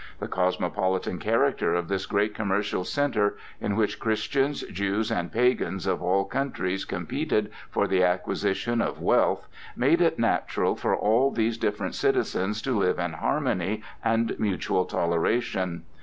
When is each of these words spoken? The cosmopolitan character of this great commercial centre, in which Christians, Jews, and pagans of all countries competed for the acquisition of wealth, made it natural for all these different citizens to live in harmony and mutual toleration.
The 0.19 0.27
cosmopolitan 0.27 1.19
character 1.19 1.75
of 1.75 1.87
this 1.87 2.07
great 2.07 2.33
commercial 2.33 2.83
centre, 2.83 3.37
in 3.59 3.75
which 3.75 3.99
Christians, 3.99 4.63
Jews, 4.63 5.11
and 5.11 5.31
pagans 5.31 5.85
of 5.85 6.01
all 6.01 6.25
countries 6.25 6.85
competed 6.85 7.51
for 7.69 7.87
the 7.87 8.03
acquisition 8.03 8.81
of 8.81 8.99
wealth, 8.99 9.47
made 9.75 10.01
it 10.01 10.17
natural 10.17 10.75
for 10.75 10.95
all 10.95 11.29
these 11.29 11.59
different 11.59 11.93
citizens 11.93 12.63
to 12.63 12.75
live 12.75 12.97
in 12.97 13.13
harmony 13.13 13.83
and 14.03 14.35
mutual 14.39 14.85
toleration. 14.85 15.83